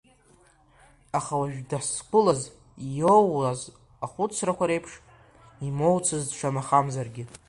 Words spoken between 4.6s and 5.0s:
реиԥш